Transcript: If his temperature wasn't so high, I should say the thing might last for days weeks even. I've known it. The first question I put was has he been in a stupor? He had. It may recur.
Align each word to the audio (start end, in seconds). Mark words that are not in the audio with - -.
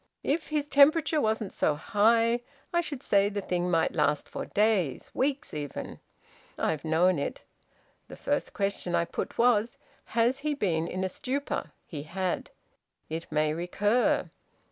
If 0.23 0.47
his 0.47 0.67
temperature 0.67 1.21
wasn't 1.21 1.53
so 1.53 1.75
high, 1.75 2.39
I 2.73 2.81
should 2.81 3.03
say 3.03 3.29
the 3.29 3.39
thing 3.39 3.69
might 3.69 3.93
last 3.93 4.27
for 4.27 4.47
days 4.47 5.11
weeks 5.13 5.53
even. 5.53 5.99
I've 6.57 6.83
known 6.83 7.19
it. 7.19 7.43
The 8.07 8.15
first 8.15 8.51
question 8.51 8.95
I 8.95 9.05
put 9.05 9.37
was 9.37 9.77
has 10.17 10.39
he 10.39 10.55
been 10.55 10.87
in 10.87 11.03
a 11.03 11.07
stupor? 11.07 11.71
He 11.85 12.01
had. 12.01 12.49
It 13.09 13.31
may 13.31 13.53
recur. 13.53 14.31